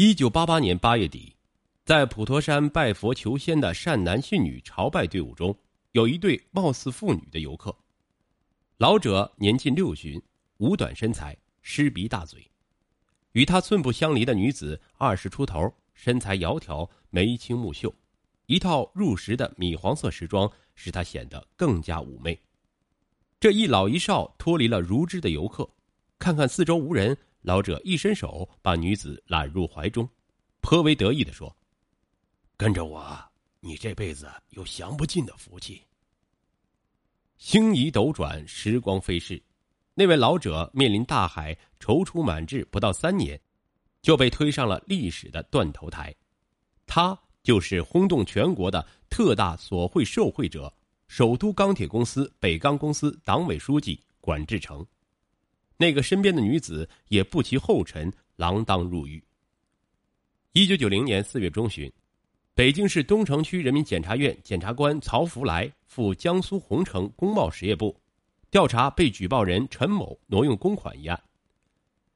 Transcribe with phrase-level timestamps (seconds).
[0.00, 1.34] 一九八八年八月底，
[1.84, 5.52] 在普陀山拜佛求仙的善男信女朝拜队伍中，
[5.90, 7.74] 有一对貌似妇女的游客。
[8.76, 10.22] 老者年近六旬，
[10.58, 12.38] 五短身材，狮鼻大嘴；
[13.32, 17.92] 与他寸步相离的女子二十出头，身材窈窕，眉清目秀，
[18.46, 22.38] 一套入时的米黄色时装使她显得更加妩媚。
[23.40, 25.68] 这一老一少脱离了如织的游客，
[26.20, 27.18] 看看四周无人。
[27.48, 30.06] 老者一伸手，把女子揽入怀中，
[30.60, 31.56] 颇为得意的说
[32.58, 33.18] ：“跟着我，
[33.60, 35.82] 你这辈子有享不尽的福气。”
[37.38, 39.42] 星移斗转，时光飞逝，
[39.94, 43.40] 那位老者面临大海，踌躇满志，不到三年，
[44.02, 46.14] 就被推上了历史的断头台。
[46.84, 50.70] 他就是轰动全国的特大索贿受贿者——
[51.08, 54.86] 首都钢铁公司北钢公司党委书记管志成。
[55.80, 59.22] 那个身边的女子也不其后尘，锒铛入狱。
[60.52, 61.90] 一九九零年四月中旬，
[62.52, 67.96] 北京市东城区人民检察院检察官曹福来赴江苏洪城工贸实业部，
[68.50, 71.22] 调查被举报人陈某挪用公款一案。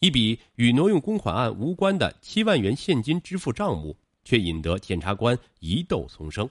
[0.00, 6.50] 一笔与挪用公款案无关的七万元现金支付账目，却引得检察官疑窦丛生。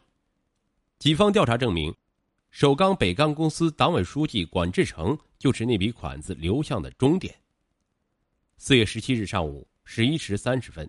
[0.99, 1.94] 警方调查证明。
[2.53, 7.35] 首钢北钢公司党委书记管志成就是那笔款子流向的终点。
[8.57, 10.87] 四月十七日上午十一时三十分，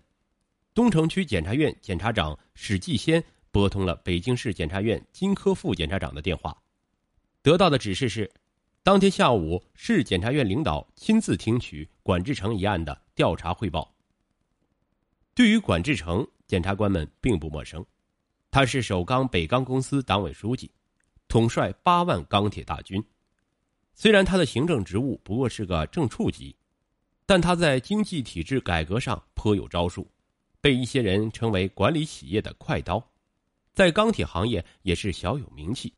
[0.75, 6.55] 东城区检察院检察长史继先拨通了北京市检察院金科副检察长的电话，
[7.41, 8.31] 得到的指示是，
[8.83, 13.91] 当天下午市检察院领导亲自听取管志成一案的调查汇报。
[15.33, 17.83] 对于管志成，检察官们并不陌生，
[18.51, 20.69] 他是首钢北钢公司党委书记。
[21.27, 23.03] 统帅八万钢铁大军，
[23.93, 26.55] 虽然他的行政职务不过是个正处级，
[27.25, 30.09] 但他在经济体制改革上颇有招数，
[30.61, 33.03] 被一些人称为管理企业的快刀，
[33.73, 35.93] 在钢铁行业也是小有名气，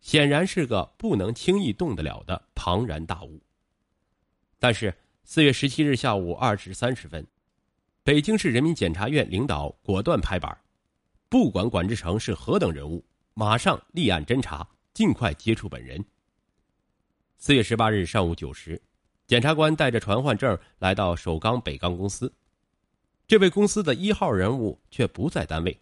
[0.00, 3.40] 显然是个不能轻易动得了的庞然大物。
[4.58, 4.92] 但是
[5.24, 7.24] 四月十七日下午二时三十分，
[8.02, 10.56] 北京市人民检察院领导果断拍板，
[11.28, 13.04] 不管管志成是何等人物。
[13.34, 16.04] 马上立案侦查，尽快接触本人。
[17.38, 18.80] 四月十八日上午九时，
[19.26, 22.32] 检察官带着传唤证来到首钢北钢公司，
[23.26, 25.80] 这位公司的一号人物却不在单位，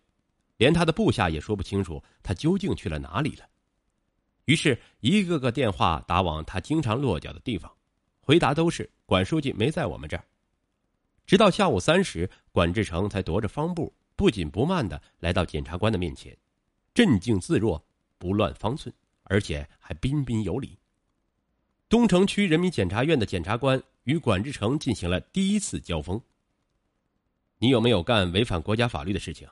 [0.59, 3.45] 连他的部下也说不清楚他究竟去了哪里了。
[4.45, 7.71] 于是，一个个电话打往他经常落脚的地方，
[8.21, 10.25] 回答都是管书记没在我们这儿。
[11.27, 16.37] 直到下午三时，管志成才踱着方步，不紧不慢的来到检察官的面前。
[16.93, 17.85] 镇静自若，
[18.19, 20.79] 不乱方寸，而且还彬彬有礼。
[21.89, 26.21] 东城区人民检察院的检察官与管志成进行了第一次交锋。
[27.59, 29.49] 你有没有干违反国家法律的事情？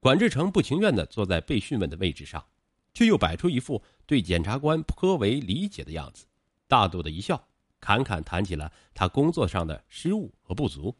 [0.00, 2.44] 管志成不情愿的坐在被讯问的位置上，
[2.94, 6.26] 却又摆出一副对检察官颇为理解的样子，
[6.66, 7.48] 大度的一笑，
[7.80, 10.96] 侃侃谈起了他工作上的失误和不足。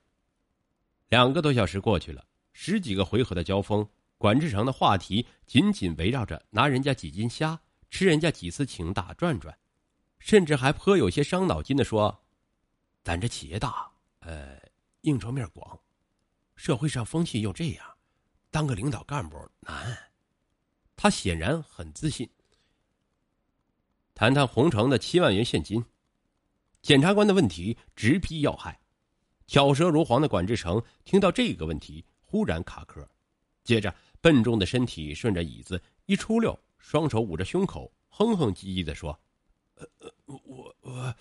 [1.08, 3.88] 两个多小时过去了，十几个回合的交锋。
[4.18, 9.56] 管志成的话题紧紧围绕着拿人家几斤虾，吃人家几次请打转转，
[10.18, 12.24] 甚至还颇有些伤脑筋的说
[13.04, 14.60] ：“咱这企业大，呃，
[15.02, 15.78] 应酬面广，
[16.56, 17.86] 社会上风气又这样，
[18.50, 19.96] 当个领导干部难。”
[20.96, 22.28] 他显然很自信。
[24.16, 25.84] 谈谈洪城的七万元现金，
[26.82, 28.80] 检察官的问题直逼要害。
[29.46, 33.08] 巧舌如簧的管志成听到这个问题，忽然卡壳，
[33.62, 33.94] 接着。
[34.20, 39.18] 笨重的身体顺着椅子一出溜，双手捂着胸口，哼哼唧唧的说
[39.76, 40.10] ：“呃呃，
[40.44, 41.14] 我我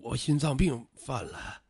[0.00, 1.62] 我心脏病犯了。”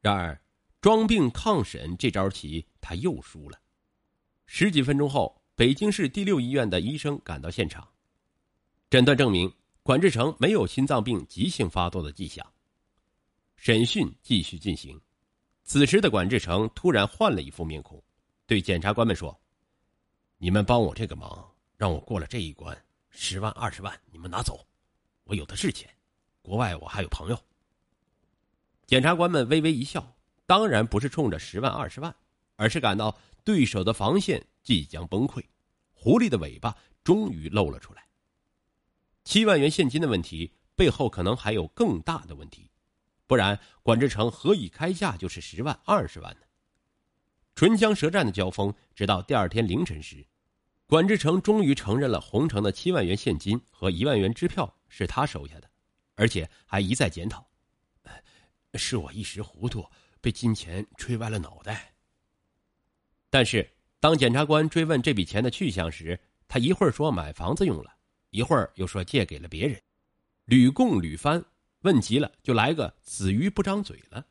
[0.00, 0.40] 然而，
[0.80, 3.58] 装病抗审这招棋他又输了。
[4.46, 7.86] 十几分钟后，北京市第六医院的医生赶到现场，
[8.88, 12.46] 诊断证明管志成没有心脏病急性发作的迹象。
[13.56, 15.00] 审讯继续进行，
[15.64, 18.02] 此时的管志成突然换了一副面孔。
[18.48, 19.38] 对检察官们说
[20.38, 24.66] ：“你们帮我这个忙，让我过了这一关，十万二十万你们拿走，
[25.24, 25.86] 我有的是钱，
[26.40, 27.38] 国外我还有朋友。”
[28.88, 30.16] 检察官们微微一笑，
[30.46, 32.16] 当然不是冲着十万二十万，
[32.56, 33.14] 而是感到
[33.44, 35.44] 对手的防线即将崩溃，
[35.92, 36.74] 狐狸的尾巴
[37.04, 38.08] 终于露了出来。
[39.24, 42.70] 七万元现金的问题背后可能还有更大的问题，
[43.26, 46.46] 不然管志成何以开价就是十万二十万呢？
[47.58, 50.24] 唇枪舌战的交锋，直到第二天凌晨时，
[50.86, 55.68] 管志成终于承认了洪城的七万元现金和一万元支票是他收下的，
[56.14, 57.44] 而且还一再检讨
[58.78, 59.84] ：“是我一时糊涂，
[60.20, 61.92] 被金钱吹歪了脑袋。
[63.28, 63.68] 但是，
[63.98, 66.16] 当检察官追问这笔钱的去向时，
[66.46, 67.92] 他一会儿说买房子用了，
[68.30, 69.82] 一会儿又说借给了别人，
[70.44, 71.44] 屡供屡翻，
[71.80, 74.24] 问急了就来个死鱼不张嘴了。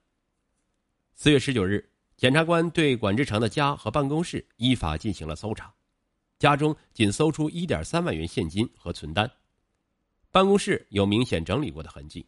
[1.14, 5.72] 四月十九日，检察官对管志成的家和办公室依法进行了搜查，
[6.40, 9.32] 家中仅搜出一点三万元现金和存单，
[10.32, 12.28] 办公室有明显整理过的痕迹，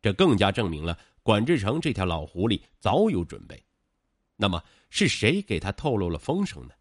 [0.00, 3.60] 这更加证明了管志成这条老狐狸早有准备。
[4.36, 6.74] 那么是谁给他透露了风声呢？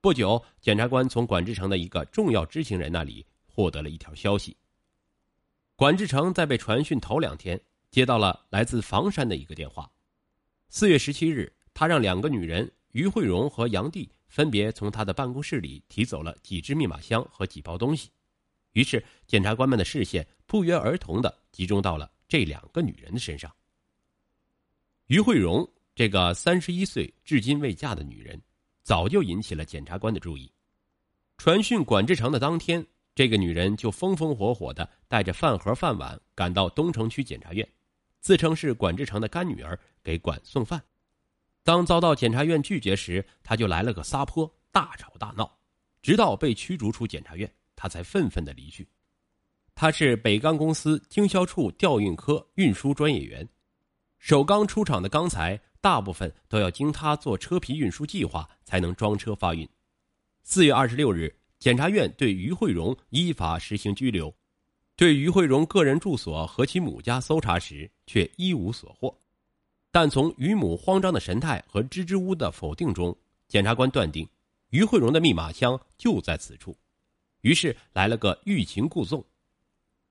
[0.00, 4.56] 不久，检察官从管志成的一个重要知情人那里获得了一条消息。
[5.76, 7.60] 管志成在被传讯头两天，
[7.92, 9.88] 接到了来自房山的一个电话。
[10.68, 18.10] 四月十七日，他让两个女人于慧荣和杨娣分别从他的办公室里提走了几只密码箱和几包东西。
[18.72, 23.54] 于是，检察官们的视线不约而同的集中到了这两个女人的身上。
[25.06, 25.68] 于慧荣。
[25.96, 28.42] 这个三十一岁、至今未嫁的女人，
[28.82, 30.52] 早就引起了检察官的注意。
[31.38, 32.84] 传讯管志成的当天，
[33.14, 37.64] 这个女人就风风火火的带着饭盒、饭碗赶到东城区检察院，
[38.24, 40.82] 自称是管志成的干女儿，给管送饭。
[41.62, 45.58] 当遭到检察院拒绝时，他就来了个撒泼，大吵大闹，
[46.00, 48.88] 直到被驱逐出检察院，他才愤愤的离去。
[49.74, 53.46] 他是北钢公司经销处调运科运输专业员，
[54.18, 55.60] 首钢出厂的钢材。
[55.82, 59.68] 大部分都要经他做车皮运输计划才能装车发运。
[60.42, 64.34] 四月二十六日，检察院对于慧荣依法实行拘留，
[64.96, 69.16] 对于慧荣个人住所和其母家搜查时，却一无所获。
[69.90, 73.16] 但从于母慌张的神态和支支吾吾的否定中，
[73.48, 74.28] 检察官断定
[74.70, 76.76] 于慧荣的密码箱就在此处，
[77.42, 79.24] 于是来了个欲擒故纵。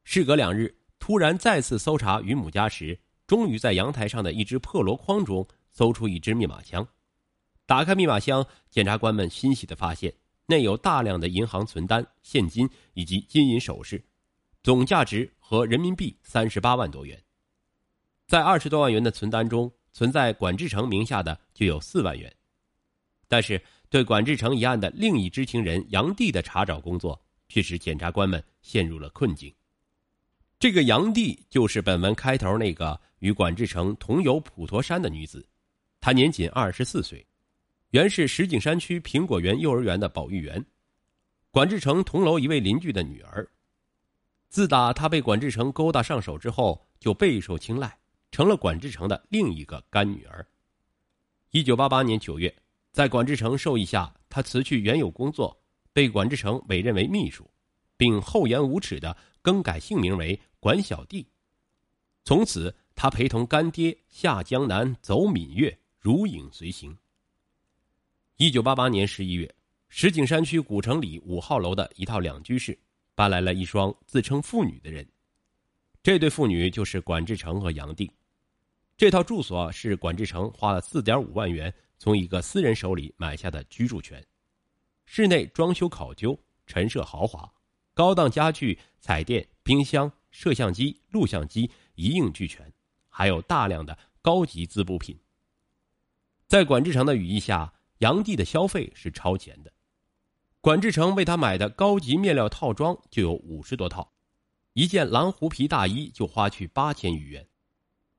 [0.04, 5.48] 事隔两日，突然再次搜查于母家时，终于在阳台上的一只破箩筐中。
[5.76, 6.88] 搜出一只密码箱，
[7.66, 10.14] 打开密码箱，检察官们欣喜的发现
[10.46, 14.00] 内有大量的银行存单、现金以及金银首饰，
[14.64, 17.22] 总价值和人民币三十八万多元。
[18.26, 22.34] 在二十多万元的存单中，存在管志成名下的就有四万元。
[23.28, 29.54] 但是，对管志成一案的另一知情人杨帝的查找工作，却使检察官们陷入了困境。
[30.58, 35.46] 这个杨帝就是本文开头那个与管志成同游普陀山的女子。
[36.00, 37.26] 她年仅二十四岁，
[37.90, 40.66] 原是石景山区苹果园幼儿园的保育员，
[41.52, 43.46] 管志成同楼一位邻居的女儿。
[44.54, 47.98] 自打他被管志成勾搭上手之后，就备受青睐，
[48.30, 50.48] 成了管志成的另一个干女儿。
[51.50, 52.56] 一九八八年九月，
[52.92, 55.60] 在管志成授意下，他辞去原有工作，
[55.92, 57.50] 被管志成委任为秘书，
[57.98, 61.28] 并厚颜无耻的更改姓名为管小弟。
[62.24, 65.76] 从此，他陪同干爹下江南，走闽越。
[66.00, 66.96] 如影随形。
[68.38, 69.52] 一九八八年十一月，
[69.90, 72.78] 石景山区古城里五号楼的一套两居室，
[73.16, 75.08] 搬来了一双自称妇女的人。
[76.02, 78.10] 这对妇女就是管志成和杨定。
[78.96, 84.24] 这套住所是管志成花了四点五万元从一个私人手里买下的居住权，
[85.06, 86.38] 室内装修考究，
[86.68, 87.52] 陈设豪华，
[87.94, 92.72] 高档家具、彩电、冰箱、摄像机、录像机一应俱全，
[93.10, 95.20] 还有大量的高级滋补品。
[96.48, 99.72] 在管志成的羽翼下，杨帝的消费是超前的。
[100.64, 104.14] 管志成为他买的高级面料套装就有五十多套，
[104.72, 107.46] 一件蓝狐皮大衣就花去八千余元。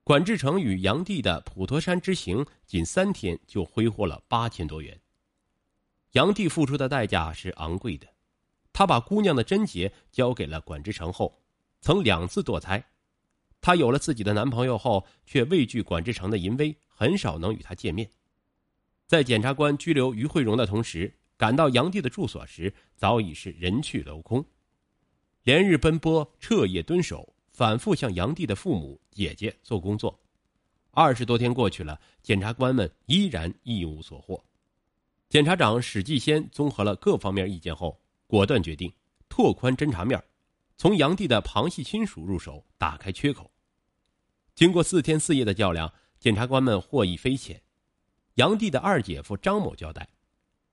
[0.03, 5.01] 管志成与杨帝的普陀山之行仅三天就挥霍了八千多元。
[6.13, 8.07] 杨帝付出的代价是昂贵的，
[8.75, 11.41] 他把姑娘的贞洁交给了管志成后，
[11.81, 12.85] 曾两次堕胎。
[13.63, 18.11] 他有了自己的男朋友后，却畏惧管志成的淫威，很少能与他见面。
[19.07, 24.45] 在检察官拘留于慧荣的同时，赶到杨帝的住所时，早已是人去楼空。
[25.43, 30.19] 连日奔波，彻夜蹲守，反复向杨帝的父母、姐姐做工作。
[30.91, 34.43] 二十多天过去了，检察官们依然一无所获。
[35.29, 38.93] 检察长史继先综合了各方面意见后，果断决定
[39.29, 40.23] 拓宽侦查面，
[40.77, 43.51] 从杨帝的旁系亲属入手，打开缺口。
[44.55, 47.61] 经过四天四夜的较量，检察官们获益匪浅。
[48.35, 50.09] 杨帝的二姐夫张某交代，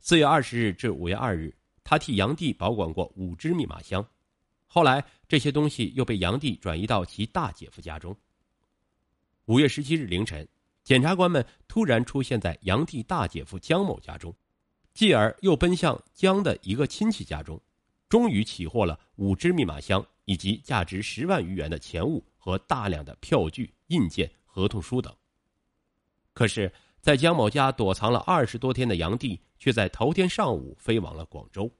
[0.03, 4.03] 四月二十日至五月二日，他替杨帝保管过五只密码箱，
[4.65, 8.17] 后来这些东西又被杨帝转移到其大姐夫家中。
[9.45, 10.45] 五月十七日凌晨，
[10.83, 14.35] 检察官们突然出现在杨帝大姐夫江某家中，
[14.91, 17.61] 继而又奔向江的一个亲戚家中，
[18.09, 25.15] 终于起获了五只密码箱以及价值十万余元的钱物和大量的票据、印鉴、合同书等。
[26.33, 31.71] 可是，在江某家躲藏了二十多天的杨帝，却在头天上午飞往了广州。